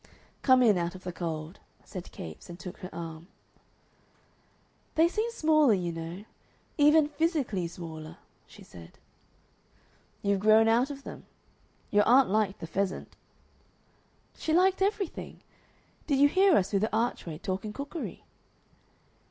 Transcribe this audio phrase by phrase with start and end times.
[0.41, 3.27] "Come in out of the cold," said Capes, and took her arm.
[4.95, 6.25] "They seem smaller, you know,
[6.75, 8.17] even physically smaller,"
[8.47, 8.97] she said.
[10.23, 11.25] "You've grown out of them....
[11.91, 13.15] Your aunt liked the pheasant."
[14.39, 15.41] "She liked everything.
[16.07, 18.23] Did you hear us through the archway, talking cookery?"